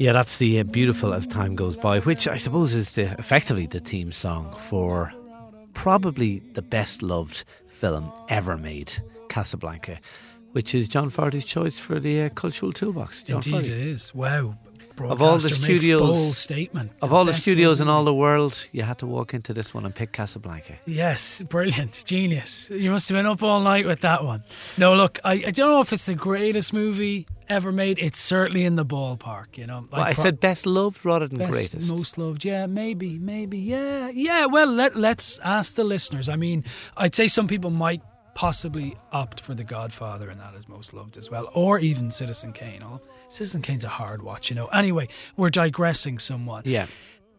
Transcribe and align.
Yeah, 0.00 0.14
that's 0.14 0.38
the 0.38 0.60
uh, 0.60 0.62
beautiful 0.64 1.12
as 1.12 1.26
time 1.26 1.54
goes 1.54 1.76
by, 1.76 2.00
which 2.00 2.26
I 2.26 2.38
suppose 2.38 2.74
is 2.74 2.92
the, 2.92 3.02
effectively 3.18 3.66
the 3.66 3.80
theme 3.80 4.12
song 4.12 4.50
for 4.56 5.12
probably 5.74 6.38
the 6.54 6.62
best 6.62 7.02
loved 7.02 7.44
film 7.68 8.10
ever 8.30 8.56
made, 8.56 8.94
Casablanca, 9.28 10.00
which 10.52 10.74
is 10.74 10.88
John 10.88 11.10
Fardy's 11.10 11.44
choice 11.44 11.78
for 11.78 12.00
the 12.00 12.22
uh, 12.22 12.28
cultural 12.30 12.72
toolbox. 12.72 13.24
John 13.24 13.36
Indeed, 13.44 13.52
Fardy. 13.52 13.64
it 13.64 13.70
is. 13.72 14.14
Wow. 14.14 14.56
Of 15.08 15.22
all 15.22 15.38
the 15.38 15.48
studios, 15.48 16.00
bold 16.00 16.34
statement. 16.34 16.92
of 17.00 17.12
all 17.12 17.24
the 17.24 17.32
studios 17.32 17.80
in 17.80 17.88
all 17.88 18.04
the 18.04 18.14
world, 18.14 18.68
you 18.72 18.82
had 18.82 18.98
to 18.98 19.06
walk 19.06 19.34
into 19.34 19.54
this 19.54 19.72
one 19.72 19.84
and 19.84 19.94
pick 19.94 20.12
Casablanca. 20.12 20.74
Yes, 20.86 21.42
brilliant, 21.42 22.02
genius. 22.04 22.68
You 22.70 22.90
must 22.90 23.08
have 23.08 23.16
been 23.16 23.26
up 23.26 23.42
all 23.42 23.60
night 23.60 23.86
with 23.86 24.00
that 24.00 24.24
one. 24.24 24.42
No, 24.76 24.94
look, 24.94 25.18
I, 25.24 25.32
I 25.32 25.50
don't 25.50 25.70
know 25.70 25.80
if 25.80 25.92
it's 25.92 26.06
the 26.06 26.14
greatest 26.14 26.72
movie 26.72 27.26
ever 27.48 27.72
made. 27.72 27.98
It's 27.98 28.20
certainly 28.20 28.64
in 28.64 28.76
the 28.76 28.84
ballpark, 28.86 29.58
you 29.58 29.66
know. 29.66 29.86
Well, 29.90 30.00
I 30.00 30.14
pro- 30.14 30.22
said 30.22 30.40
best 30.40 30.66
loved 30.66 31.04
rather 31.04 31.26
than 31.26 31.38
best, 31.38 31.50
greatest. 31.52 31.90
most 31.90 32.16
loved. 32.18 32.44
Yeah, 32.44 32.66
maybe, 32.66 33.18
maybe. 33.18 33.58
Yeah, 33.58 34.08
yeah. 34.08 34.46
Well, 34.46 34.66
let 34.66 34.96
let's 34.96 35.38
ask 35.40 35.74
the 35.74 35.84
listeners. 35.84 36.28
I 36.28 36.36
mean, 36.36 36.64
I'd 36.96 37.14
say 37.14 37.28
some 37.28 37.48
people 37.48 37.70
might 37.70 38.02
possibly 38.34 38.96
opt 39.12 39.40
for 39.40 39.54
The 39.54 39.64
Godfather 39.64 40.30
and 40.30 40.40
that 40.40 40.54
is 40.54 40.68
most 40.68 40.94
loved 40.94 41.16
as 41.16 41.30
well, 41.30 41.50
or 41.52 41.78
even 41.78 42.10
Citizen 42.10 42.52
Kane. 42.52 42.82
Citizen 43.30 43.62
Kane's 43.62 43.84
a 43.84 43.88
hard 43.88 44.22
watch, 44.22 44.50
you 44.50 44.56
know. 44.56 44.66
Anyway, 44.66 45.08
we're 45.36 45.50
digressing 45.50 46.18
somewhat. 46.18 46.66
yeah. 46.66 46.86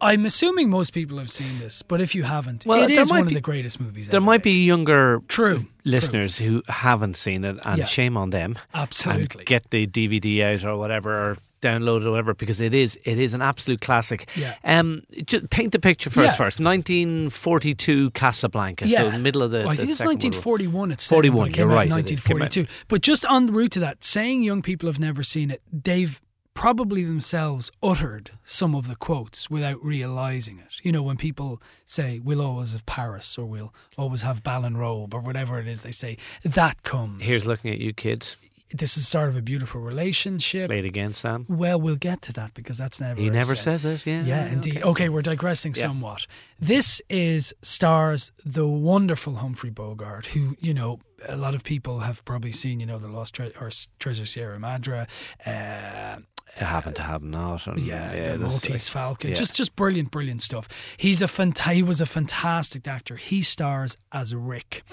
I'm 0.03 0.25
assuming 0.25 0.71
most 0.71 0.93
people 0.93 1.19
have 1.19 1.29
seen 1.29 1.59
this, 1.59 1.83
but 1.83 2.01
if 2.01 2.15
you 2.15 2.23
haven't, 2.23 2.65
Well, 2.65 2.81
it 2.81 2.89
is 2.89 3.11
one 3.11 3.21
be- 3.25 3.27
of 3.27 3.33
the 3.35 3.41
greatest 3.41 3.79
movies. 3.79 4.07
There 4.09 4.17
ever 4.17 4.25
might 4.25 4.41
be 4.41 4.65
younger 4.65 5.21
True, 5.27 5.67
listeners 5.85 6.39
who 6.39 6.63
haven't 6.67 7.17
seen 7.17 7.43
it, 7.43 7.59
and 7.63 7.77
Yeah. 7.77 7.85
shame 7.85 8.17
on 8.17 8.31
them. 8.31 8.57
Absolutely. 8.73 9.41
And 9.41 9.45
get 9.47 9.69
the 9.69 9.85
DVD 9.85 10.41
out 10.43 10.63
or 10.63 10.75
whatever, 10.77 11.11
or 11.13 11.37
download 11.61 12.01
it 12.01 12.07
or 12.07 12.11
whatever, 12.11 12.33
because 12.33 12.59
it 12.61 12.73
is 12.73 12.99
it 13.05 13.17
is 13.17 13.33
an 13.33 13.41
absolute 13.41 13.81
classic. 13.81 14.27
Yeah. 14.35 14.55
Um, 14.63 15.03
just 15.25 15.49
paint 15.49 15.71
the 15.71 15.79
picture 15.79 16.09
first. 16.09 16.33
Yeah. 16.33 16.45
First, 16.45 16.59
1942 16.59 18.11
Casablanca. 18.11 18.87
Yeah. 18.87 18.97
So 18.99 19.11
the 19.11 19.19
middle 19.19 19.43
of 19.43 19.51
the. 19.51 19.59
Well, 19.59 19.69
I 19.69 19.75
the 19.75 19.77
think 19.81 19.89
it's 19.91 19.99
Second 19.99 20.23
World 20.23 20.23
War. 20.45 20.53
1941. 20.53 20.91
It's 20.91 21.03
set, 21.03 21.15
41, 21.15 21.47
it 21.47 21.53
came 21.53 21.61
you're 21.63 21.71
out 21.71 21.75
right, 21.75 21.91
in 21.91 21.97
it 21.99 22.11
is. 22.11 22.19
Came 22.19 22.37
out- 22.37 22.41
1942. 22.41 22.85
But 22.87 23.01
just 23.01 23.25
on 23.25 23.45
the 23.45 23.51
route 23.53 23.71
to 23.71 23.79
that, 23.79 24.03
saying 24.03 24.43
young 24.43 24.61
people 24.61 24.87
have 24.87 24.99
never 24.99 25.23
seen 25.23 25.51
it, 25.51 25.61
they've 25.71 26.19
probably 26.53 27.03
themselves 27.05 27.71
uttered 27.81 28.31
some 28.43 28.75
of 28.75 28.87
the 28.87 28.95
quotes 28.95 29.49
without 29.49 29.81
realizing 29.83 30.59
it. 30.59 30.83
You 30.83 30.91
know, 30.91 31.01
when 31.01 31.15
people 31.15 31.61
say, 31.85 32.19
"We'll 32.19 32.41
always 32.41 32.73
have 32.73 32.85
Paris" 32.85 33.37
or 33.37 33.45
"We'll 33.45 33.73
always 33.97 34.21
have 34.23 34.43
Ballon 34.43 34.75
Robe" 34.75 35.13
or 35.13 35.21
whatever 35.21 35.59
it 35.59 35.67
is 35.67 35.81
they 35.81 35.93
say, 35.93 36.17
that 36.43 36.83
comes. 36.83 37.23
Here's 37.23 37.47
looking 37.47 37.71
at 37.71 37.79
you, 37.79 37.93
kids. 37.93 38.35
This 38.73 38.97
is 38.97 39.07
sort 39.07 39.29
of 39.29 39.35
a 39.37 39.41
beautiful 39.41 39.81
relationship. 39.81 40.69
Play 40.69 40.79
it 40.79 40.85
again, 40.85 41.13
Sam. 41.13 41.45
Well, 41.49 41.79
we'll 41.79 41.95
get 41.95 42.21
to 42.23 42.33
that 42.33 42.53
because 42.53 42.77
that's 42.77 42.99
never. 42.99 43.19
He 43.21 43.29
never 43.29 43.55
said. 43.55 43.79
says 43.79 44.05
it. 44.05 44.05
Yeah. 44.09 44.23
Yeah, 44.23 44.45
indeed. 44.45 44.77
okay. 44.77 44.83
Okay, 44.91 45.09
we're 45.09 45.21
digressing 45.21 45.73
Yeah. 45.75 45.83
somewhat. 45.83 46.27
This 46.59 47.01
is 47.09 47.53
stars 47.61 48.31
the 48.45 48.67
wonderful 48.67 49.35
Humphrey 49.37 49.69
Bogart, 49.71 50.27
who 50.27 50.55
you 50.59 50.73
know 50.73 50.99
a 51.27 51.35
lot 51.37 51.55
of 51.55 51.63
people 51.63 51.99
have 51.99 52.23
probably 52.25 52.51
seen. 52.51 52.79
You 52.79 52.85
know, 52.85 52.99
the 52.99 53.07
Lost 53.07 53.33
Tre- 53.35 53.51
or 53.59 53.69
Treasure 53.99 54.25
Sierra 54.25 54.59
Madre. 54.59 55.07
Uh, 55.45 56.17
To 56.57 56.65
have 56.65 56.85
and 56.85 56.95
to 56.97 57.01
have 57.03 57.23
not. 57.23 57.65
And, 57.67 57.79
yeah, 57.79 58.11
the 58.11 58.37
that's 58.37 58.39
Maltese 58.51 58.69
like- 58.71 58.81
Falcon. 58.81 59.29
yeah. 59.29 59.35
Just, 59.35 59.55
just 59.55 59.75
brilliant, 59.77 60.11
brilliant 60.11 60.41
stuff. 60.41 60.67
He's 60.97 61.21
a 61.21 61.25
fanta- 61.27 61.71
He 61.73 61.81
was 61.81 62.01
a 62.01 62.05
fantastic 62.05 62.85
actor. 62.87 63.15
He 63.15 63.41
stars 63.41 63.95
as 64.11 64.35
Rick 64.35 64.83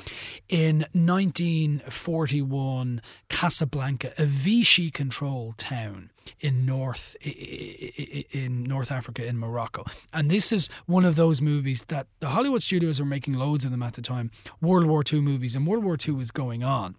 in 0.48 0.86
1941 0.92 3.02
Casablanca, 3.28 4.12
a 4.18 4.24
Vichy-controlled 4.24 5.58
town 5.58 6.10
in 6.40 6.66
North 6.66 7.16
in 7.22 8.62
North 8.64 8.92
Africa 8.92 9.26
in 9.26 9.38
Morocco. 9.38 9.84
And 10.12 10.30
this 10.30 10.52
is 10.52 10.68
one 10.86 11.04
of 11.04 11.16
those 11.16 11.40
movies 11.40 11.84
that 11.88 12.06
the 12.20 12.28
Hollywood 12.28 12.62
studios 12.62 13.00
were 13.00 13.06
making 13.06 13.34
loads 13.34 13.64
of 13.64 13.70
them 13.70 13.82
at 13.82 13.94
the 13.94 14.02
time. 14.02 14.30
World 14.60 14.86
War 14.86 15.02
II 15.10 15.20
movies, 15.22 15.56
and 15.56 15.66
World 15.66 15.84
War 15.84 15.96
II 16.06 16.14
was 16.14 16.30
going 16.30 16.62
on. 16.62 16.96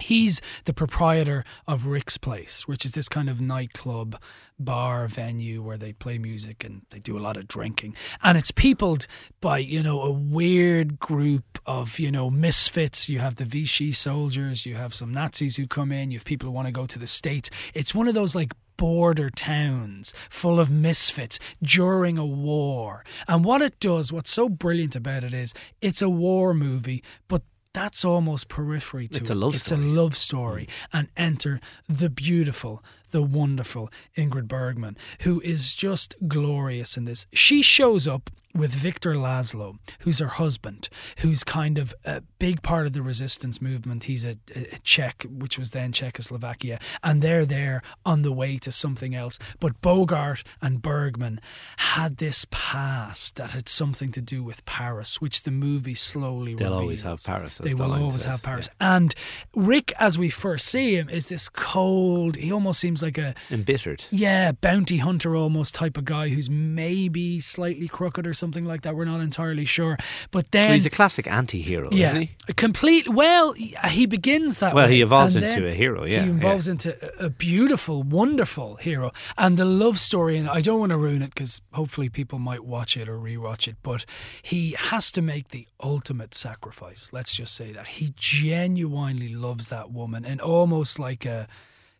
He's 0.00 0.40
the 0.64 0.72
proprietor 0.72 1.44
of 1.66 1.86
Rick's 1.86 2.18
Place, 2.18 2.66
which 2.66 2.84
is 2.84 2.92
this 2.92 3.08
kind 3.08 3.28
of 3.28 3.40
nightclub 3.40 4.20
bar 4.58 5.06
venue 5.06 5.62
where 5.62 5.78
they 5.78 5.92
play 5.92 6.18
music 6.18 6.64
and 6.64 6.82
they 6.90 6.98
do 6.98 7.16
a 7.16 7.20
lot 7.20 7.36
of 7.36 7.46
drinking. 7.46 7.94
And 8.22 8.36
it's 8.36 8.50
peopled 8.50 9.06
by, 9.40 9.58
you 9.58 9.82
know, 9.82 10.02
a 10.02 10.10
weird 10.10 10.98
group 10.98 11.58
of, 11.66 11.98
you 11.98 12.10
know, 12.10 12.30
misfits. 12.30 13.08
You 13.08 13.20
have 13.20 13.36
the 13.36 13.44
Vichy 13.44 13.92
soldiers, 13.92 14.66
you 14.66 14.74
have 14.74 14.94
some 14.94 15.12
Nazis 15.12 15.56
who 15.56 15.66
come 15.66 15.92
in, 15.92 16.10
you 16.10 16.18
have 16.18 16.24
people 16.24 16.48
who 16.48 16.54
want 16.54 16.66
to 16.66 16.72
go 16.72 16.86
to 16.86 16.98
the 16.98 17.06
States. 17.06 17.50
It's 17.74 17.94
one 17.94 18.08
of 18.08 18.14
those 18.14 18.34
like 18.34 18.52
border 18.78 19.28
towns 19.28 20.14
full 20.30 20.58
of 20.58 20.70
misfits 20.70 21.38
during 21.62 22.16
a 22.16 22.24
war. 22.24 23.04
And 23.26 23.44
what 23.44 23.60
it 23.60 23.78
does, 23.80 24.10
what's 24.12 24.30
so 24.30 24.48
brilliant 24.48 24.96
about 24.96 25.24
it 25.24 25.34
is 25.34 25.52
it's 25.82 26.00
a 26.00 26.08
war 26.08 26.54
movie, 26.54 27.02
but 27.26 27.42
that's 27.78 28.04
almost 28.04 28.48
periphery 28.48 29.06
to 29.08 29.20
It's 29.20 29.30
it. 29.30 29.34
a 29.34 29.36
love 29.36 29.54
it's 29.54 29.66
story. 29.66 29.82
a 29.82 29.84
love 29.86 30.16
story. 30.16 30.64
Mm. 30.64 30.98
And 30.98 31.08
enter 31.16 31.60
the 31.88 32.10
beautiful, 32.10 32.82
the 33.10 33.22
wonderful 33.22 33.90
Ingrid 34.16 34.48
Bergman, 34.48 34.96
who 35.20 35.40
is 35.40 35.74
just 35.74 36.16
glorious 36.26 36.96
in 36.96 37.04
this. 37.04 37.26
She 37.32 37.62
shows 37.62 38.06
up 38.08 38.30
with 38.54 38.72
Victor 38.74 39.14
Laszlo, 39.14 39.78
who's 40.00 40.18
her 40.18 40.26
husband, 40.26 40.88
who's 41.18 41.44
kind 41.44 41.78
of 41.78 41.94
a 42.04 42.22
big 42.38 42.62
part 42.62 42.86
of 42.86 42.92
the 42.92 43.02
resistance 43.02 43.60
movement. 43.60 44.04
He's 44.04 44.24
a, 44.24 44.36
a 44.54 44.78
Czech, 44.82 45.24
which 45.28 45.58
was 45.58 45.70
then 45.70 45.92
Czechoslovakia, 45.92 46.80
and 47.04 47.22
they're 47.22 47.46
there 47.46 47.82
on 48.04 48.22
the 48.22 48.32
way 48.32 48.56
to 48.58 48.72
something 48.72 49.14
else. 49.14 49.38
But 49.60 49.80
Bogart 49.80 50.42
and 50.60 50.82
Bergman 50.82 51.40
had 51.76 52.16
this 52.16 52.46
past 52.50 53.36
that 53.36 53.50
had 53.50 53.68
something 53.68 54.10
to 54.12 54.20
do 54.20 54.42
with 54.42 54.64
Paris, 54.64 55.20
which 55.20 55.42
the 55.42 55.50
movie 55.50 55.94
slowly 55.94 56.54
They'll 56.54 56.72
always 56.72 57.04
reveals. 57.04 57.24
have 57.26 57.36
Paris, 57.36 57.58
They 57.58 57.74
will 57.74 57.92
always 57.92 58.14
says, 58.14 58.24
have 58.24 58.42
Paris. 58.42 58.68
And 58.80 59.14
Rick, 59.54 59.92
as 59.98 60.18
we 60.18 60.30
first 60.30 60.66
see 60.66 60.96
him, 60.96 61.08
is 61.08 61.28
this 61.28 61.48
cold. 61.48 62.36
He 62.36 62.50
almost 62.50 62.80
seems 62.80 62.97
like 63.02 63.18
a 63.18 63.34
Embittered. 63.50 64.04
yeah, 64.10 64.52
bounty 64.52 64.98
hunter 64.98 65.36
almost 65.36 65.74
type 65.74 65.96
of 65.96 66.04
guy 66.04 66.28
who's 66.30 66.48
maybe 66.50 67.40
slightly 67.40 67.88
crooked 67.88 68.26
or 68.26 68.32
something 68.32 68.64
like 68.64 68.82
that. 68.82 68.96
We're 68.96 69.04
not 69.04 69.20
entirely 69.20 69.64
sure. 69.64 69.98
But 70.30 70.50
then 70.52 70.66
Well, 70.66 70.72
he's 70.74 70.86
a 70.86 70.90
classic 70.90 71.26
anti-hero, 71.26 71.88
yeah, 71.92 72.06
isn't 72.06 72.20
he? 72.22 72.30
a 72.48 72.52
complete. 72.54 73.08
Well, 73.08 73.52
he 73.52 74.06
begins 74.06 74.58
that. 74.60 74.74
Well, 74.74 74.86
way, 74.86 74.94
he 74.94 75.02
evolves 75.02 75.36
into 75.36 75.66
a 75.66 75.74
hero, 75.74 76.04
yeah, 76.04 76.22
he 76.22 76.28
yeah. 76.30 76.36
evolves 76.36 76.68
into 76.68 76.96
a 77.24 77.26
a 77.28 77.30
beautiful, 77.30 78.02
wonderful 78.02 78.76
hero, 78.76 79.12
and 79.36 79.56
the 79.58 79.64
love 79.64 79.98
story. 79.98 80.36
And 80.38 80.48
I 80.48 80.60
don't 80.60 80.78
want 80.80 80.90
to 80.90 80.96
ruin 80.96 81.20
it 81.20 81.34
because 81.34 81.60
hopefully 81.72 82.08
people 82.08 82.38
might 82.38 82.64
watch 82.64 82.96
it 82.96 83.08
or 83.08 83.18
rewatch 83.18 83.68
it. 83.68 83.76
But 83.82 84.06
he 84.40 84.72
has 84.78 85.10
to 85.12 85.20
make 85.22 85.48
the 85.48 85.66
ultimate 85.82 86.34
sacrifice. 86.34 87.10
Let's 87.12 87.34
just 87.34 87.54
say 87.54 87.72
that 87.72 87.86
he 87.88 88.14
genuinely 88.16 89.28
loves 89.34 89.68
that 89.68 89.90
woman, 89.90 90.24
and 90.24 90.40
almost 90.40 90.98
like 90.98 91.26
a. 91.26 91.48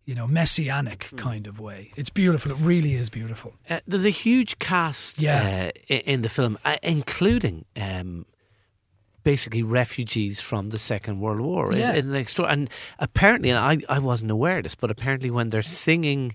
You 0.09 0.15
know, 0.15 0.27
messianic 0.27 1.01
Hmm. 1.11 1.17
kind 1.29 1.47
of 1.47 1.55
way. 1.61 1.91
It's 2.01 2.11
beautiful. 2.23 2.51
It 2.53 2.59
really 2.73 2.95
is 3.03 3.11
beautiful. 3.11 3.51
Uh, 3.69 3.81
there's 3.91 4.07
a 4.07 4.17
huge 4.27 4.53
cast 4.59 5.21
Yeah. 5.21 5.71
uh, 5.91 5.95
in 6.13 6.23
the 6.23 6.29
film, 6.29 6.57
uh, 6.65 6.77
including 6.83 7.57
um, 7.77 8.25
basically 9.23 9.63
refugees 9.63 10.41
from 10.41 10.71
the 10.71 10.79
Second 10.79 11.21
World 11.21 11.41
War. 11.41 11.73
Yeah. 11.75 11.93
it's 11.93 12.07
an 12.07 12.15
extra- 12.15 12.47
and 12.47 12.71
apparently, 12.99 13.51
and 13.51 13.59
I, 13.59 13.97
I 13.97 13.99
wasn't 13.99 14.31
aware 14.31 14.59
of 14.59 14.63
this, 14.65 14.75
but 14.75 14.91
apparently 14.91 15.31
when 15.31 15.51
they're 15.51 15.63
singing, 15.63 16.35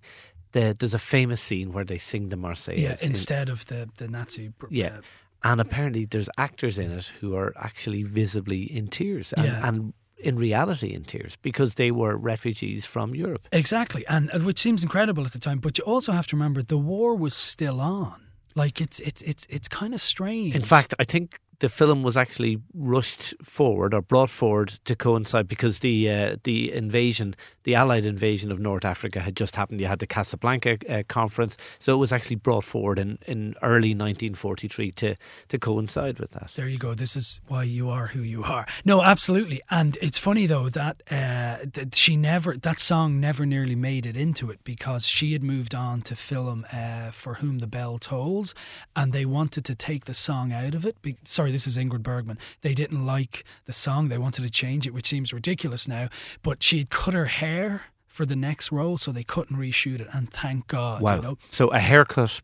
the, 0.52 0.76
there's 0.78 0.94
a 0.94 1.00
famous 1.00 1.42
scene 1.42 1.72
where 1.74 1.86
they 1.86 1.98
sing 1.98 2.30
the 2.30 2.36
Marseillaise. 2.38 2.78
Yeah, 2.80 2.96
in- 3.02 3.08
instead 3.10 3.50
of 3.50 3.66
the 3.66 3.90
the 3.98 4.08
Nazi. 4.08 4.50
pr- 4.50 4.68
yeah. 4.70 4.98
uh, 4.98 5.52
And 5.52 5.60
apparently 5.62 6.06
there's 6.06 6.30
actors 6.38 6.78
in 6.78 6.92
it 6.92 7.12
who 7.22 7.36
are 7.36 7.52
actually 7.58 8.04
visibly 8.04 8.62
in 8.78 8.88
tears 8.88 9.34
and, 9.34 9.46
Yeah. 9.48 9.68
and 9.68 9.94
in 10.24 10.38
reality 10.38 10.94
in 10.94 11.04
tears 11.04 11.36
because 11.42 11.76
they 11.76 11.92
were 11.92 12.16
refugees 12.18 12.86
from 12.86 13.14
Europe. 13.16 13.48
Exactly, 13.52 14.06
and 14.08 14.30
and 14.32 14.46
which 14.46 14.60
seems 14.60 14.84
incredible 14.84 15.26
at 15.26 15.34
the 15.34 15.40
time, 15.40 15.60
but 15.60 15.78
you 15.78 15.84
also 15.84 16.12
have 16.12 16.28
to 16.28 16.36
remember 16.36 16.64
the 16.64 16.78
war 16.78 17.16
was 17.16 17.34
still 17.34 17.80
on. 17.80 18.20
Like 18.56 18.82
it's 18.82 19.00
it's 19.00 19.22
it's 19.24 19.46
it's 19.50 19.68
kind 19.68 19.94
of 19.94 20.02
strange. 20.02 20.56
In 20.56 20.64
fact, 20.64 20.94
I 21.00 21.04
think 21.04 21.40
the 21.60 21.70
film 21.70 22.04
was 22.04 22.18
actually 22.18 22.58
rushed 22.74 23.34
forward 23.42 23.94
or 23.94 24.02
brought 24.02 24.30
forward 24.30 24.70
to 24.86 24.96
coincide 24.96 25.48
because 25.48 25.80
the 25.80 26.10
uh, 26.10 26.36
the 26.44 26.74
invasion 26.74 27.36
the 27.64 27.76
Allied 27.76 28.06
invasion 28.06 28.52
of 28.52 28.60
North 28.60 28.86
Africa 28.86 29.20
had 29.20 29.36
just 29.36 29.56
happened. 29.56 29.80
You 29.80 29.88
had 29.88 30.00
the 30.00 30.08
Casablanca 30.08 30.78
uh, 30.90 31.04
conference, 31.08 31.58
so 31.80 31.94
it 31.94 31.98
was 31.98 32.12
actually 32.12 32.36
brought 32.38 32.64
forward 32.64 33.00
in, 33.00 33.20
in 33.26 33.56
early 33.62 33.90
1943 33.90 34.92
to 34.92 35.16
to 35.48 35.60
coincide 35.60 36.20
with 36.20 36.32
that. 36.32 36.52
There 36.56 36.68
you 36.68 36.78
go. 36.78 36.94
This 36.94 37.16
is 37.16 37.40
why 37.48 37.64
you 37.64 37.90
are 37.90 38.08
who 38.08 38.22
you 38.22 38.44
are. 38.44 38.66
No, 38.86 39.02
absolutely. 39.02 39.62
And 39.70 39.98
it's 40.02 40.18
funny 40.18 40.46
though 40.46 40.70
that, 40.70 41.04
uh, 41.10 41.66
that 41.74 41.96
she 41.96 42.18
never 42.18 42.58
that 42.58 42.80
song 42.80 43.20
never 43.20 43.46
nearly 43.46 43.76
made 43.76 44.06
it 44.06 44.18
into 44.18 44.50
it 44.52 44.64
because 44.64 45.08
she 45.08 45.34
had 45.34 45.44
moved 45.44 45.76
on 45.76 46.02
to 46.04 46.16
film 46.16 46.66
uh, 46.72 47.12
For 47.12 47.36
Whom 47.36 47.60
the 47.60 47.68
Bell 47.68 47.98
Tolls, 47.98 48.54
and 48.96 49.14
they 49.14 49.26
wanted 49.26 49.66
to 49.66 49.76
take 49.76 50.06
the 50.06 50.14
song 50.14 50.52
out 50.52 50.76
of 50.76 50.86
it. 50.86 51.02
Be- 51.02 51.18
Sorry, 51.24 51.52
this 51.52 51.68
is 51.68 51.78
Ingrid 51.78 52.04
Bergman. 52.04 52.38
They 52.62 52.74
didn't 52.74 53.06
like 53.06 53.44
the 53.66 53.74
song. 53.74 54.10
They 54.10 54.18
wanted 54.18 54.42
to 54.42 54.50
change 54.50 54.86
it, 54.88 54.94
which 54.94 55.08
seems 55.08 55.34
ridiculous 55.34 55.88
now. 55.88 56.10
But 56.42 56.64
she 56.64 56.80
had 56.80 56.90
cut 56.90 57.14
her 57.14 57.26
hair 57.26 57.53
for 58.08 58.26
the 58.26 58.36
next 58.36 58.72
role, 58.72 58.98
so 58.98 59.12
they 59.12 59.24
couldn't 59.24 59.58
reshoot 59.58 60.00
it. 60.00 60.08
And 60.14 60.32
thank 60.32 60.68
God. 60.68 61.02
Wow. 61.02 61.16
You 61.16 61.22
know? 61.22 61.38
So 61.50 61.68
a 61.70 61.80
haircut, 61.80 62.42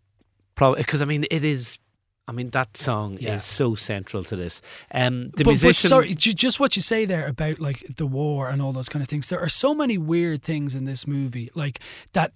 probably 0.56 0.82
because 0.82 1.02
I 1.02 1.06
mean 1.06 1.26
it 1.30 1.44
is. 1.44 1.80
I 2.28 2.32
mean 2.32 2.52
that 2.52 2.78
song 2.78 3.18
Yeah. 3.20 3.36
is 3.36 3.44
so 3.44 3.74
central 3.74 4.24
to 4.26 4.36
this. 4.36 4.62
Um, 4.94 5.32
the 5.36 5.44
but, 5.44 5.48
musician. 5.48 5.88
but 5.88 5.90
sorry, 5.90 6.14
just 6.14 6.60
what 6.60 6.76
you 6.76 6.82
say 6.84 7.06
there 7.06 7.26
about 7.28 7.60
like 7.60 7.84
the 7.98 8.06
war 8.06 8.50
and 8.50 8.62
all 8.62 8.72
those 8.72 8.88
kind 8.90 9.02
of 9.02 9.10
things. 9.10 9.30
There 9.30 9.40
are 9.40 9.50
so 9.50 9.74
many 9.74 9.98
weird 9.98 10.44
things 10.44 10.76
in 10.76 10.86
this 10.86 11.08
movie, 11.08 11.50
like 11.56 11.80
that. 12.14 12.34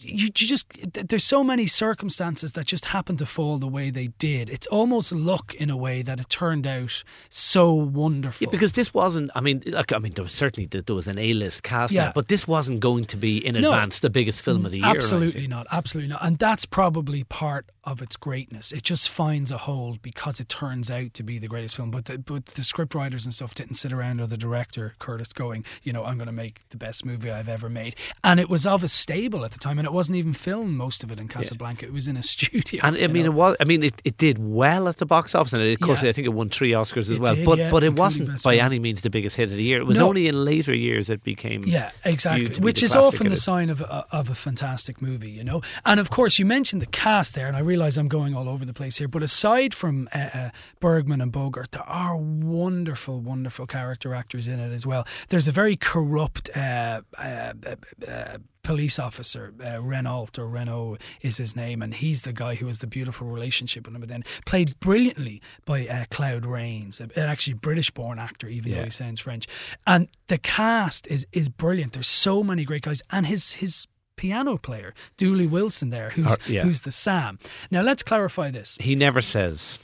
You, 0.00 0.24
you 0.24 0.30
just 0.30 0.66
there's 0.92 1.24
so 1.24 1.44
many 1.44 1.66
circumstances 1.66 2.52
that 2.52 2.66
just 2.66 2.86
happen 2.86 3.16
to 3.18 3.26
fall 3.26 3.58
the 3.58 3.68
way 3.68 3.90
they 3.90 4.08
did. 4.18 4.50
It's 4.50 4.66
almost 4.66 5.12
luck 5.12 5.54
in 5.54 5.70
a 5.70 5.76
way 5.76 6.02
that 6.02 6.20
it 6.20 6.28
turned 6.28 6.66
out 6.66 7.04
so 7.30 7.72
wonderful. 7.72 8.44
Yeah, 8.44 8.50
because 8.50 8.72
this 8.72 8.92
wasn't. 8.92 9.30
I 9.34 9.40
mean, 9.40 9.62
like, 9.66 9.92
I 9.92 9.98
mean, 9.98 10.12
there 10.14 10.24
was 10.24 10.32
certainly 10.32 10.66
there 10.66 10.94
was 10.96 11.08
an 11.08 11.18
A-list 11.18 11.62
cast, 11.62 11.92
Yeah. 11.94 12.08
out, 12.08 12.14
but 12.14 12.28
this 12.28 12.46
wasn't 12.48 12.80
going 12.80 13.04
to 13.06 13.16
be 13.16 13.38
in 13.44 13.54
No. 13.54 13.72
advance 13.72 14.00
the 14.00 14.10
biggest 14.10 14.42
film 14.42 14.66
of 14.66 14.72
the 14.72 14.78
year. 14.78 14.86
Absolutely 14.86 15.46
not. 15.46 15.66
Absolutely 15.70 16.10
not. 16.10 16.24
And 16.24 16.38
that's 16.38 16.64
probably 16.66 17.24
part 17.24 17.70
of 17.84 18.02
its 18.02 18.16
greatness. 18.16 18.72
It 18.72 18.82
just 18.82 19.08
finds 19.08 19.50
a 19.50 19.58
hold 19.58 20.02
because 20.02 20.40
it 20.40 20.48
turns 20.48 20.90
out 20.90 21.14
to 21.14 21.22
be 21.22 21.38
the 21.38 21.48
greatest 21.48 21.76
film. 21.76 21.90
But 21.90 22.06
the, 22.06 22.18
but 22.18 22.46
the 22.46 22.64
script 22.64 22.94
writers 22.94 23.24
and 23.26 23.32
stuff 23.34 23.54
didn't 23.54 23.74
sit 23.74 23.92
around 23.92 24.20
or 24.20 24.26
the 24.26 24.38
director 24.38 24.94
Curtiz 24.98 25.32
going, 25.34 25.64
you 25.82 25.92
know, 25.92 26.04
I'm 26.04 26.16
going 26.16 26.26
to 26.26 26.32
make 26.32 26.62
the 26.70 26.76
best 26.78 27.04
movie 27.04 27.30
I've 27.30 27.48
ever 27.48 27.68
made. 27.68 27.94
And 28.24 28.40
it 28.40 28.48
was 28.48 28.66
of 28.66 28.82
a 28.82 28.88
stable 28.88 29.44
at 29.44 29.50
the 29.52 29.58
time, 29.58 29.78
and 29.78 29.83
it 29.84 29.92
wasn't 29.92 30.16
even 30.16 30.32
filmed 30.34 30.74
most 30.76 31.02
of 31.04 31.10
it 31.12 31.20
in 31.20 31.28
Casablanca. 31.28 31.86
It 31.86 31.92
was 31.92 32.08
in 32.08 32.16
a 32.16 32.22
studio. 32.34 32.80
And 32.84 32.96
I 32.96 33.06
mean, 33.08 33.24
know. 33.24 33.30
it 33.32 33.34
was. 33.34 33.56
I 33.60 33.64
mean, 33.64 33.82
it, 33.82 34.00
it 34.04 34.16
did 34.18 34.38
well 34.38 34.88
at 34.88 34.96
the 34.98 35.06
box 35.06 35.34
office, 35.34 35.52
and 35.52 35.62
it, 35.62 35.74
of 35.74 35.80
course, 35.80 36.02
Yeah. 36.02 36.10
I 36.10 36.12
think 36.12 36.26
it 36.26 36.30
won 36.30 36.48
three 36.48 36.72
Oscars 36.72 36.98
as 36.98 37.10
It 37.12 37.20
well. 37.20 37.34
did, 37.34 37.44
but 37.44 37.58
yeah, 37.58 37.70
but 37.70 37.84
it 37.84 37.94
wasn't 37.96 38.42
by 38.42 38.56
any 38.56 38.78
means 38.78 39.02
the 39.02 39.10
biggest 39.10 39.36
hit 39.36 39.50
of 39.50 39.56
the 39.56 39.62
year. 39.62 39.78
It 39.80 39.84
was 39.86 39.98
No. 39.98 40.08
only 40.08 40.28
in 40.28 40.44
later 40.44 40.74
years 40.74 41.10
it 41.10 41.22
became. 41.22 41.64
Yeah, 41.66 41.90
exactly. 42.04 42.60
Which 42.62 42.82
is 42.82 42.94
often 42.96 43.28
the 43.28 43.36
sign 43.36 43.70
of 43.70 43.80
a, 43.80 44.06
of 44.10 44.30
a 44.30 44.34
fantastic 44.34 45.00
movie, 45.02 45.30
you 45.30 45.44
know. 45.44 45.62
And 45.84 46.00
of 46.00 46.10
course, 46.10 46.38
you 46.38 46.46
mentioned 46.46 46.82
the 46.82 46.86
cast 46.86 47.34
there, 47.34 47.46
and 47.48 47.56
I 47.56 47.60
realize 47.60 47.96
I'm 47.98 48.08
going 48.08 48.34
all 48.34 48.48
over 48.48 48.64
the 48.64 48.74
place 48.74 48.96
here. 48.98 49.08
But 49.08 49.22
aside 49.22 49.74
from 49.74 50.08
uh, 50.14 50.18
uh, 50.18 50.50
Bergman 50.80 51.20
and 51.20 51.30
Bogart, 51.32 51.72
there 51.72 51.82
are 51.88 52.16
wonderful, 52.16 53.20
wonderful 53.20 53.66
character 53.66 54.14
actors 54.14 54.48
in 54.48 54.60
it 54.60 54.72
as 54.72 54.86
well. 54.86 55.06
There's 55.28 55.48
a 55.48 55.52
very 55.52 55.76
corrupt. 55.76 56.50
Uh, 56.56 57.02
uh, 57.18 57.52
uh, 57.66 57.74
uh, 58.08 58.38
Police 58.64 58.98
officer 58.98 59.54
uh, 59.64 59.80
Renault 59.80 60.30
or 60.38 60.48
Renault 60.48 60.98
is 61.20 61.36
his 61.36 61.54
name, 61.54 61.82
and 61.82 61.94
he's 61.94 62.22
the 62.22 62.32
guy 62.32 62.56
who 62.56 62.66
has 62.66 62.80
the 62.80 62.88
beautiful 62.88 63.28
relationship 63.28 63.86
with 63.86 63.94
him. 63.94 64.00
But 64.00 64.08
then 64.08 64.24
played 64.46 64.78
brilliantly 64.80 65.40
by 65.64 65.86
uh, 65.86 66.06
Claude 66.10 66.44
Rains, 66.44 67.00
an 67.00 67.12
actually 67.16 67.54
British-born 67.54 68.18
actor, 68.18 68.48
even 68.48 68.72
though 68.72 68.84
he 68.84 68.90
sounds 68.90 69.20
French. 69.20 69.46
And 69.86 70.08
the 70.26 70.38
cast 70.38 71.06
is 71.06 71.26
is 71.32 71.48
brilliant. 71.48 71.92
There's 71.92 72.08
so 72.08 72.42
many 72.42 72.64
great 72.64 72.82
guys, 72.82 73.02
and 73.12 73.26
his 73.26 73.52
his 73.52 73.86
piano 74.16 74.56
player 74.56 74.94
Dooley 75.16 75.46
Wilson 75.46 75.90
there, 75.90 76.10
who's 76.10 76.26
Uh, 76.32 76.36
yeah. 76.48 76.62
who's 76.62 76.80
the 76.82 76.92
Sam. 76.92 77.38
Now 77.70 77.82
let's 77.82 78.02
clarify 78.02 78.50
this. 78.50 78.76
He 78.80 78.94
never 78.94 79.20
says. 79.20 79.78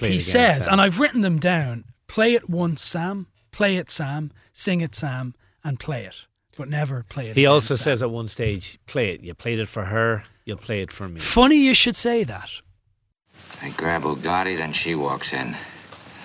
he 0.00 0.06
again, 0.06 0.20
says, 0.20 0.64
Sam. 0.64 0.72
and 0.72 0.80
I've 0.82 0.98
written 1.00 1.20
them 1.22 1.38
down: 1.38 1.84
play 2.08 2.34
it 2.34 2.50
once, 2.50 2.82
Sam. 2.82 3.26
Play 3.52 3.76
it, 3.76 3.90
Sam. 3.90 4.32
Sing 4.52 4.80
it, 4.80 4.94
Sam, 4.94 5.34
and 5.62 5.78
play 5.78 6.04
it, 6.06 6.26
but 6.56 6.68
never 6.68 7.04
play 7.08 7.28
it. 7.28 7.36
He 7.36 7.46
also 7.46 7.74
Sam. 7.76 7.84
says 7.84 8.02
at 8.02 8.10
one 8.10 8.28
stage, 8.28 8.78
"Play 8.86 9.10
it. 9.10 9.22
You 9.22 9.34
played 9.34 9.58
it 9.60 9.68
for 9.68 9.84
her. 9.86 10.24
You'll 10.44 10.56
play 10.58 10.80
it 10.82 10.92
for 10.92 11.08
me." 11.08 11.20
Funny 11.20 11.56
you 11.56 11.74
should 11.74 11.96
say 11.96 12.24
that. 12.24 12.50
I 13.62 13.70
grab 13.70 14.02
Bugatti, 14.02 14.56
then 14.56 14.72
she 14.72 14.94
walks 14.94 15.32
in. 15.32 15.56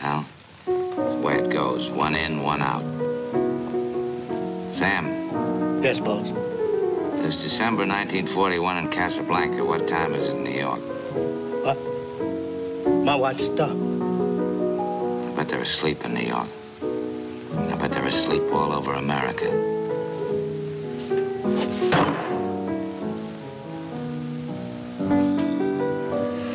Well, 0.03 0.25
that's 0.65 1.13
the 1.15 1.21
way 1.21 1.35
it 1.39 1.49
goes. 1.49 1.89
One 1.89 2.15
in, 2.15 2.41
one 2.41 2.61
out. 2.61 2.83
Sam, 4.77 5.81
Yes, 5.83 5.99
boss. 5.99 6.27
it's 7.25 7.41
December 7.41 7.85
1941 7.85 8.77
in 8.77 8.89
Casablanca. 8.89 9.63
What 9.63 9.87
time 9.87 10.13
is 10.13 10.27
it 10.27 10.35
in 10.35 10.43
New 10.43 10.51
York? 10.59 10.79
What? 11.65 11.77
My 13.03 13.15
watch 13.15 13.41
stopped. 13.41 13.73
I 13.73 15.33
bet 15.35 15.49
they're 15.49 15.61
asleep 15.61 16.03
in 16.05 16.13
New 16.13 16.21
York. 16.27 16.47
I 16.81 17.75
bet 17.75 17.91
they're 17.91 18.05
asleep 18.05 18.43
all 18.53 18.71
over 18.73 18.93
America. 18.93 19.47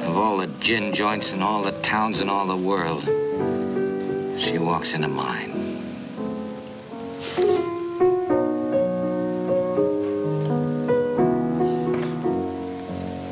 Of 0.04 0.16
all 0.16 0.38
the 0.38 0.46
gin 0.60 0.94
joints 0.94 1.32
in 1.32 1.42
all 1.42 1.62
the 1.62 1.72
towns 1.82 2.20
in 2.20 2.28
all 2.28 2.46
the 2.46 2.56
world, 2.56 3.04
she 4.38 4.58
walks 4.58 4.92
into 4.94 5.08
mine. 5.08 5.50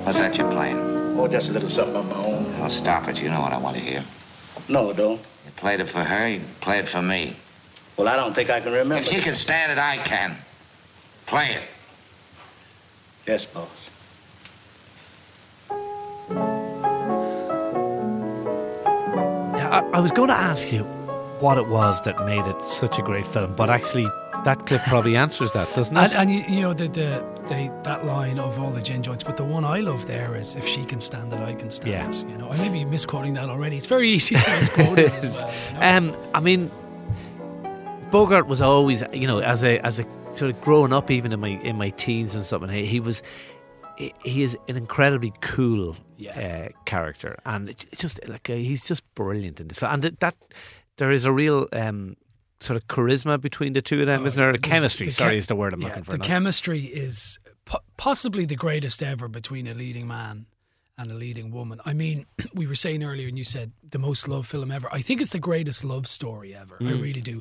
What's 0.05 0.19
that 0.19 0.37
you're 0.37 0.51
playing? 0.51 0.79
Oh, 1.19 1.29
just 1.29 1.49
a 1.49 1.53
little 1.53 1.71
something 1.71 1.97
of 1.97 2.07
my 2.09 2.17
own. 2.17 2.55
Oh, 2.61 2.69
stop 2.69 3.09
it. 3.09 3.21
You 3.21 3.31
know 3.31 3.41
what 3.41 3.53
I 3.53 3.59
want 3.59 3.77
to 3.77 3.83
hear. 3.83 4.05
No, 4.69 4.91
I 4.91 4.93
don't. 4.93 5.21
You 5.47 5.53
played 5.57 5.81
it 5.81 5.89
for 5.89 6.03
her, 6.03 6.29
you 6.29 6.41
play 6.61 6.79
it 6.79 6.89
for 6.89 7.01
me. 7.01 7.37
Well, 7.97 8.09
I 8.09 8.17
don't 8.17 8.35
think 8.35 8.51
I 8.51 8.61
can 8.61 8.73
remember. 8.73 8.97
If 8.97 9.09
she 9.09 9.21
can 9.21 9.35
stand 9.35 9.73
it, 9.73 9.79
I 9.79 9.99
can. 9.99 10.37
Play 11.33 11.53
it. 11.55 11.63
Yes, 13.27 13.47
boss. 13.47 13.71
I, 18.55 19.81
I 19.95 20.01
was 20.01 20.13
going 20.13 20.29
to 20.29 20.35
ask 20.35 20.73
you 20.73 20.83
what 21.41 21.57
it 21.59 21.67
was 21.69 22.03
that 22.03 22.25
made 22.27 22.45
it 22.47 22.63
such 22.63 22.99
a 22.99 23.03
great 23.03 23.27
film, 23.27 23.55
but 23.57 23.71
actually, 23.71 24.07
that 24.45 24.67
clip 24.67 24.83
probably 24.83 25.17
answers 25.17 25.53
that, 25.53 25.73
doesn't 25.75 25.97
it? 25.97 26.13
And, 26.13 26.13
and 26.13 26.31
you, 26.31 26.55
you 26.57 26.61
know 26.63 26.73
the, 26.73 26.89
the 26.89 27.25
the 27.49 27.73
that 27.85 28.05
line 28.05 28.39
of 28.39 28.59
all 28.59 28.71
the 28.71 28.83
gin 28.83 29.03
joints, 29.03 29.25
but 29.25 29.37
the 29.37 29.45
one 29.45 29.65
I 29.65 29.81
love 29.81 30.07
there 30.07 30.37
is 30.37 30.55
"If 30.57 30.67
she 30.67 30.85
can 30.85 31.01
stand 31.01 31.33
it, 31.33 31.41
I 31.41 31.55
can 31.55 31.71
stand 31.71 31.91
Yeah. 31.91 32.11
it." 32.11 32.29
You 32.29 32.37
know, 32.39 32.49
I 32.51 32.57
may 32.59 32.69
be 32.69 32.85
misquoting 32.85 33.35
that 33.35 33.49
already. 33.49 33.77
It's 33.77 33.87
very 33.87 34.11
easy 34.11 34.35
to 34.35 34.51
misquote 34.51 34.99
it 34.99 35.13
as 35.15 35.43
well. 35.45 35.55
you 35.73 35.79
know? 35.79 35.97
Um, 36.15 36.17
I 36.35 36.41
mean, 36.41 36.71
Bogart 38.13 38.47
was 38.47 38.61
always, 38.61 39.03
you 39.13 39.27
know, 39.27 39.39
as 39.41 39.65
a 39.65 39.79
as 39.81 39.99
a 39.99 40.05
sort 40.31 40.51
of 40.53 40.61
growing 40.61 40.93
up, 40.93 41.11
even 41.11 41.33
in 41.33 41.41
my 41.41 41.49
in 41.49 41.77
my 41.77 41.91
teens 41.91 42.35
and 42.37 42.47
stuff, 42.47 42.63
and 42.63 42.71
he, 42.71 42.87
he 42.87 43.01
was. 43.01 43.23
He 44.25 44.43
is 44.43 44.57
an 44.69 44.77
incredibly 44.77 45.33
cool 45.43 45.97
Yeah. 46.17 46.69
uh, 46.71 46.79
character, 46.87 47.37
and 47.45 47.69
it, 47.69 47.85
it 47.93 47.99
just 47.99 48.27
like 48.27 48.49
uh, 48.49 48.55
he's 48.55 48.83
just 48.83 49.03
brilliant 49.15 49.61
in 49.61 49.69
this. 49.69 49.79
film. 49.79 49.93
And 49.93 50.03
that, 50.03 50.21
that 50.21 50.35
there 50.97 51.13
is 51.13 51.25
a 51.27 51.31
real 51.31 51.69
um, 51.73 52.17
sort 52.59 52.79
of 52.79 52.89
charisma 52.89 53.39
between 53.41 53.75
the 53.75 53.83
two 53.83 54.01
of 54.01 54.07
them, 54.07 54.23
Oh, 54.23 54.27
isn't 54.27 54.41
there? 54.41 54.53
chemistry. 54.55 55.07
the 55.07 55.13
sorry, 55.13 55.33
chem- 55.33 55.39
is 55.39 55.47
the 55.47 55.55
word 55.57 55.75
I'm 55.75 55.83
yeah, 55.83 55.89
looking 55.89 56.05
for. 56.05 56.13
The 56.13 56.19
now. 56.19 56.25
chemistry 56.25 56.87
is 56.87 57.39
po- 57.67 57.81
possibly 57.99 58.47
the 58.47 58.57
greatest 58.57 59.03
ever 59.03 59.29
between 59.29 59.67
a 59.67 59.75
leading 59.75 60.07
man 60.09 60.47
and 60.99 61.11
a 61.11 61.15
leading 61.15 61.51
woman. 61.51 61.81
I 61.87 61.95
mean, 61.95 62.27
we 62.55 62.67
were 62.67 62.75
saying 62.75 63.03
earlier, 63.03 63.27
and 63.29 63.39
you 63.39 63.45
said 63.45 63.73
the 63.91 63.99
most 63.99 64.29
loved 64.29 64.49
film 64.49 64.71
ever. 64.71 64.89
I 64.93 65.01
think 65.01 65.21
it's 65.21 65.31
the 65.31 65.39
greatest 65.39 65.85
love 65.85 66.07
story 66.07 66.55
ever. 66.55 66.77
I 66.81 66.85
Mm. 66.85 67.03
really 67.03 67.21
do, 67.21 67.41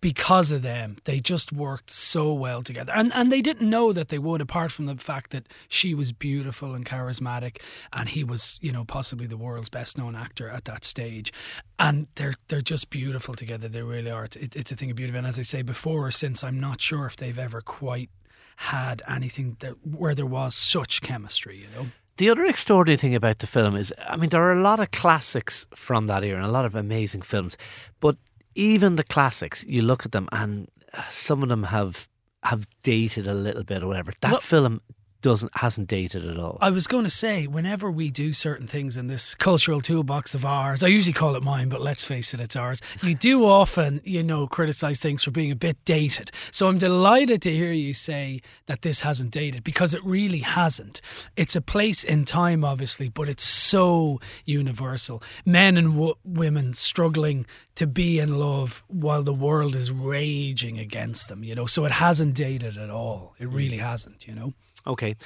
because 0.00 0.50
of 0.50 0.62
them. 0.62 0.96
They 1.04 1.20
just 1.20 1.52
worked 1.52 1.90
so 1.90 2.32
well 2.32 2.62
together, 2.62 2.92
and 2.94 3.12
and 3.14 3.30
they 3.30 3.42
didn't 3.42 3.68
know 3.68 3.92
that 3.92 4.08
they 4.08 4.18
would. 4.18 4.40
Apart 4.40 4.72
from 4.72 4.86
the 4.86 4.96
fact 4.96 5.30
that 5.30 5.46
she 5.68 5.94
was 5.94 6.12
beautiful 6.12 6.74
and 6.74 6.84
charismatic, 6.86 7.58
and 7.92 8.08
he 8.08 8.24
was, 8.24 8.58
you 8.62 8.72
know, 8.72 8.84
possibly 8.84 9.26
the 9.26 9.36
world's 9.36 9.68
best 9.68 9.98
known 9.98 10.14
actor 10.16 10.48
at 10.48 10.64
that 10.64 10.84
stage. 10.84 11.32
And 11.78 12.06
they're 12.14 12.34
they're 12.48 12.62
just 12.62 12.88
beautiful 12.88 13.34
together. 13.34 13.68
They 13.68 13.82
really 13.82 14.10
are. 14.10 14.24
It's, 14.24 14.36
it, 14.36 14.56
it's 14.56 14.72
a 14.72 14.76
thing 14.76 14.90
of 14.90 14.96
beauty. 14.96 15.14
And 15.16 15.26
as 15.26 15.38
I 15.38 15.42
say, 15.42 15.60
before 15.62 16.06
or 16.06 16.10
since, 16.10 16.42
I'm 16.42 16.58
not 16.58 16.80
sure 16.80 17.04
if 17.06 17.16
they've 17.16 17.38
ever 17.38 17.60
quite 17.60 18.08
had 18.56 19.02
anything 19.06 19.56
that 19.60 19.74
where 19.86 20.14
there 20.14 20.24
was 20.26 20.54
such 20.54 21.02
chemistry. 21.02 21.58
You 21.58 21.66
know. 21.76 21.86
The 22.18 22.30
other 22.30 22.46
extraordinary 22.46 22.96
thing 22.96 23.14
about 23.14 23.40
the 23.40 23.46
film 23.46 23.76
is, 23.76 23.92
I 24.08 24.16
mean, 24.16 24.30
there 24.30 24.42
are 24.42 24.52
a 24.52 24.60
lot 24.62 24.80
of 24.80 24.90
classics 24.90 25.66
from 25.74 26.06
that 26.06 26.24
era 26.24 26.38
and 26.38 26.46
a 26.46 26.50
lot 26.50 26.64
of 26.64 26.74
amazing 26.74 27.22
films, 27.22 27.56
but 28.00 28.16
even 28.54 28.96
the 28.96 29.04
classics, 29.04 29.64
you 29.68 29.82
look 29.82 30.06
at 30.06 30.12
them 30.12 30.28
and 30.32 30.68
uh, 30.94 31.02
some 31.10 31.42
of 31.42 31.48
them 31.50 31.64
have 31.64 32.08
have 32.42 32.66
dated 32.82 33.26
a 33.26 33.34
little 33.34 33.64
bit 33.64 33.82
or 33.82 33.88
whatever. 33.88 34.12
That 34.20 34.30
Well- 34.32 34.40
film 34.40 34.80
doesn't 35.22 35.56
hasn't 35.56 35.88
dated 35.88 36.26
at 36.26 36.38
all. 36.38 36.58
I 36.60 36.70
was 36.70 36.86
going 36.86 37.04
to 37.04 37.10
say, 37.10 37.46
whenever 37.46 37.90
we 37.90 38.10
do 38.10 38.32
certain 38.32 38.66
things 38.66 38.96
in 38.96 39.06
this 39.06 39.34
cultural 39.34 39.80
toolbox 39.80 40.34
of 40.34 40.44
ours, 40.44 40.82
I 40.82 40.88
usually 40.88 41.12
call 41.12 41.36
it 41.36 41.42
mine, 41.42 41.68
but 41.68 41.80
let's 41.80 42.04
face 42.04 42.34
it, 42.34 42.40
it's 42.40 42.56
ours. 42.56 42.80
You 43.02 43.14
do 43.14 43.44
often, 43.44 44.00
you 44.04 44.22
know, 44.22 44.46
criticize 44.46 45.00
things 45.00 45.22
for 45.22 45.30
being 45.30 45.50
a 45.50 45.56
bit 45.56 45.76
dated. 45.84 46.30
So 46.50 46.68
I'm 46.68 46.78
delighted 46.78 47.42
to 47.42 47.54
hear 47.54 47.72
you 47.72 47.94
say 47.94 48.40
that 48.66 48.82
this 48.82 49.00
hasn't 49.00 49.30
dated 49.30 49.64
because 49.64 49.94
it 49.94 50.04
really 50.04 50.40
hasn't. 50.40 51.00
It's 51.36 51.56
a 51.56 51.60
place 51.60 52.04
in 52.04 52.24
time, 52.24 52.64
obviously, 52.64 53.08
but 53.08 53.28
it's 53.28 53.44
so 53.44 54.20
universal. 54.44 55.22
Men 55.44 55.76
and 55.76 55.94
w- 55.94 56.14
women 56.24 56.74
struggling 56.74 57.46
to 57.76 57.86
be 57.86 58.18
in 58.18 58.38
love 58.38 58.82
while 58.88 59.22
the 59.22 59.34
world 59.34 59.76
is 59.76 59.90
raging 59.90 60.78
against 60.78 61.28
them, 61.28 61.44
you 61.44 61.54
know. 61.54 61.66
So 61.66 61.84
it 61.84 61.92
hasn't 61.92 62.34
dated 62.34 62.76
at 62.76 62.90
all. 62.90 63.34
It 63.38 63.48
really 63.48 63.78
mm. 63.78 63.82
hasn't, 63.82 64.26
you 64.26 64.34
know. 64.34 64.54
Okay. 64.86 65.16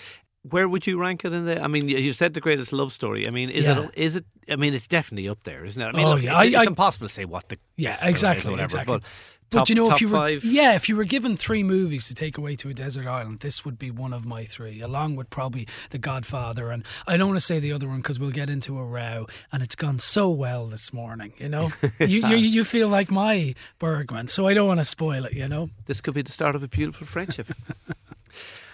Where 0.48 0.66
would 0.66 0.86
you 0.86 0.98
rank 0.98 1.24
it 1.26 1.34
in 1.34 1.44
the? 1.44 1.62
I 1.62 1.66
mean, 1.66 1.86
you 1.88 2.14
said 2.14 2.32
the 2.32 2.40
greatest 2.40 2.72
love 2.72 2.94
story. 2.94 3.28
I 3.28 3.30
mean, 3.30 3.50
is 3.50 3.66
Yeah. 3.66 3.80
it? 3.84 3.90
Is 3.94 4.16
it? 4.16 4.24
I 4.48 4.56
mean, 4.56 4.72
it's 4.72 4.86
definitely 4.86 5.28
up 5.28 5.42
there, 5.44 5.64
isn't 5.66 5.80
it? 5.82 5.84
I 5.86 5.92
mean, 5.92 6.06
Oh, 6.06 6.14
look, 6.14 6.22
yeah. 6.22 6.36
it's, 6.36 6.44
I- 6.44 6.58
it's 6.60 6.66
I- 6.66 6.70
impossible 6.70 7.06
to 7.08 7.12
say 7.12 7.26
what 7.26 7.48
the 7.50 7.58
Yeah, 7.76 7.90
best 7.90 8.00
film 8.02 8.08
is 8.08 8.12
exactly, 8.12 8.50
whatever, 8.50 8.64
exactly. 8.78 8.94
But, 9.00 9.02
But 9.50 9.58
top, 9.58 9.68
you 9.68 9.74
know, 9.74 9.90
if 9.90 10.00
you 10.00 10.06
were 10.08 10.16
five, 10.16 10.44
yeah, 10.44 10.76
if 10.76 10.88
you 10.88 10.94
were 10.96 11.04
given 11.04 11.36
three 11.36 11.62
movies 11.64 12.06
to 12.08 12.14
take 12.14 12.38
away 12.38 12.54
to 12.56 12.68
a 12.70 12.72
desert 12.72 13.06
island, 13.06 13.40
this 13.40 13.64
would 13.66 13.78
be 13.80 13.90
one 13.90 14.12
of 14.14 14.24
my 14.24 14.44
three, 14.44 14.80
along 14.80 15.16
with 15.16 15.28
probably 15.28 15.66
The 15.90 15.98
Godfather. 15.98 16.70
And 16.70 16.84
I 17.06 17.16
don't 17.18 17.28
want 17.28 17.36
to 17.40 17.44
say 17.44 17.58
the 17.60 17.72
other 17.72 17.88
one 17.88 17.96
because 17.98 18.18
we'll 18.20 18.30
get 18.30 18.48
into 18.48 18.78
a 18.78 18.84
row. 18.84 19.26
And 19.52 19.60
it's 19.62 19.74
gone 19.74 19.98
so 19.98 20.30
well 20.30 20.68
this 20.68 20.92
morning. 20.92 21.32
You 21.38 21.48
know, 21.50 21.72
you, 22.00 22.26
you 22.28 22.36
you 22.36 22.64
feel 22.64 22.88
like 22.88 23.10
my 23.10 23.54
Bergman, 23.78 24.28
so 24.28 24.46
I 24.46 24.54
don't 24.54 24.68
want 24.68 24.80
to 24.80 24.84
spoil 24.86 25.24
it. 25.26 25.32
You 25.34 25.48
know, 25.48 25.68
this 25.86 26.00
could 26.00 26.14
be 26.14 26.22
the 26.22 26.32
start 26.32 26.54
of 26.54 26.62
a 26.62 26.68
beautiful 26.68 27.06
friendship. 27.06 27.48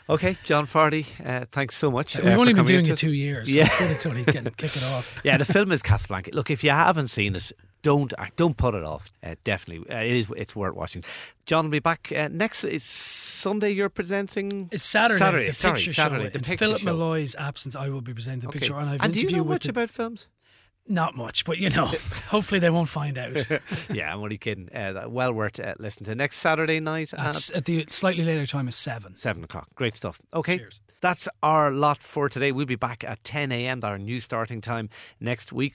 okay, 0.08 0.36
John 0.44 0.66
Fardy, 0.66 1.06
uh, 1.24 1.44
thanks 1.50 1.76
so 1.76 1.90
much. 1.90 2.16
we've 2.18 2.26
uh, 2.34 2.38
only 2.40 2.52
been 2.54 2.64
doing 2.64 2.86
it 2.86 2.96
two 2.96 3.12
years. 3.12 3.48
So 3.48 3.54
Yeah. 3.56 3.64
it's 3.66 3.78
good 3.78 3.90
it's 3.90 4.06
only 4.06 4.24
getting 4.24 4.50
kick 4.52 4.76
it 4.76 4.82
off. 4.84 5.20
yeah, 5.24 5.36
the 5.36 5.44
film 5.44 5.72
is 5.72 5.82
Casablanca. 5.82 6.30
Look, 6.32 6.50
if 6.50 6.62
you 6.64 6.70
haven't 6.70 7.08
seen 7.08 7.34
it, 7.36 7.52
don't 7.82 8.12
uh, 8.18 8.26
don't 8.36 8.56
put 8.56 8.74
it 8.74 8.82
off. 8.82 9.10
Uh, 9.22 9.36
definitely, 9.44 9.88
uh, 9.94 10.00
it 10.00 10.12
is. 10.12 10.26
It's 10.36 10.56
worth 10.56 10.74
watching. 10.74 11.04
John 11.44 11.66
will 11.66 11.70
be 11.72 11.78
back 11.78 12.12
uh, 12.16 12.28
next. 12.32 12.64
It's 12.64 12.86
Sunday. 12.88 13.70
You're 13.70 13.88
presenting. 13.90 14.68
It's 14.72 14.82
Saturday. 14.82 15.18
Saturday, 15.18 15.46
the 15.46 15.52
sorry, 15.52 15.74
picture 15.76 15.92
Saturday, 15.92 16.24
show. 16.24 16.30
the 16.30 16.38
In 16.38 16.44
picture 16.44 16.64
Philip 16.64 16.80
show. 16.80 16.84
Malloy's 16.86 17.34
absence, 17.36 17.76
I 17.76 17.88
will 17.90 18.00
be 18.00 18.12
presenting 18.12 18.40
the 18.40 18.48
Okay. 18.48 18.58
picture, 18.60 18.76
and 18.76 18.90
I've 18.90 19.02
and 19.02 19.12
do 19.14 19.20
you 19.20 19.30
know 19.30 19.44
much 19.44 19.64
the- 19.64 19.70
about 19.70 19.90
films? 19.90 20.26
Not 20.88 21.16
much, 21.16 21.44
but 21.44 21.58
you 21.58 21.70
know, 21.70 21.86
hopefully 22.28 22.60
they 22.60 22.70
won't 22.70 22.88
find 22.88 23.18
out. 23.18 23.36
yeah, 23.92 24.12
I'm 24.12 24.20
only 24.20 24.38
kidding. 24.38 24.68
Uh, 24.74 25.06
well 25.08 25.32
worth 25.32 25.58
uh, 25.60 25.74
listening 25.78 26.06
to. 26.06 26.14
Next 26.14 26.36
Saturday 26.36 26.80
night 26.80 27.12
at 27.14 27.50
at 27.50 27.64
the 27.64 27.84
slightly 27.88 28.24
later 28.24 28.46
time 28.46 28.68
is 28.68 28.76
seven. 28.76 29.16
seven 29.16 29.44
o'clock. 29.44 29.68
Great 29.74 29.94
stuff. 29.96 30.20
Okay. 30.32 30.58
Cheers. 30.58 30.80
That's 31.02 31.28
our 31.42 31.70
lot 31.70 32.02
for 32.02 32.28
today. 32.28 32.52
We'll 32.52 32.66
be 32.66 32.74
back 32.74 33.04
at 33.04 33.22
10 33.22 33.52
a.m. 33.52 33.80
Our 33.84 33.98
new 33.98 34.18
starting 34.18 34.62
time 34.62 34.88
next 35.20 35.52
week. 35.52 35.74